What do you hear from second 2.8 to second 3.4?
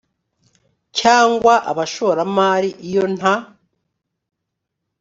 iyo nta